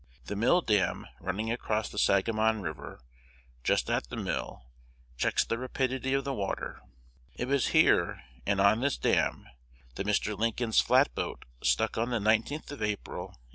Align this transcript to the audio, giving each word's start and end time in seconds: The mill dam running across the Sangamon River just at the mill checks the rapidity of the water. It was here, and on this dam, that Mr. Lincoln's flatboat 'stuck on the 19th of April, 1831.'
The 0.25 0.35
mill 0.35 0.61
dam 0.61 1.05
running 1.19 1.51
across 1.51 1.87
the 1.87 1.99
Sangamon 1.99 2.63
River 2.63 3.01
just 3.63 3.87
at 3.87 4.09
the 4.09 4.15
mill 4.17 4.63
checks 5.15 5.45
the 5.45 5.59
rapidity 5.59 6.15
of 6.15 6.23
the 6.23 6.33
water. 6.33 6.81
It 7.35 7.47
was 7.47 7.67
here, 7.67 8.23
and 8.43 8.59
on 8.59 8.79
this 8.81 8.97
dam, 8.97 9.45
that 9.93 10.07
Mr. 10.07 10.35
Lincoln's 10.35 10.79
flatboat 10.81 11.45
'stuck 11.61 11.99
on 11.99 12.09
the 12.09 12.17
19th 12.17 12.71
of 12.71 12.81
April, 12.81 13.27
1831.' 13.27 13.41